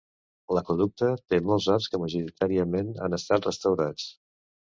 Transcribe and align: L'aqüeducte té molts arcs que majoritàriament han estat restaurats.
L'aqüeducte 0.57 1.09
té 1.33 1.39
molts 1.49 1.67
arcs 1.75 1.89
que 1.95 1.99
majoritàriament 2.05 2.91
han 3.07 3.19
estat 3.21 3.51
restaurats. 3.51 4.09